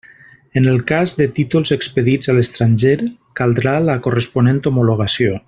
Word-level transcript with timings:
En 0.59 0.65
el 0.69 0.79
cas 0.91 1.11
de 1.19 1.27
títols 1.39 1.73
expedits 1.75 2.31
a 2.33 2.35
l'estranger, 2.37 2.95
caldrà 3.41 3.75
la 3.91 3.99
corresponent 4.09 4.63
homologació. 4.73 5.39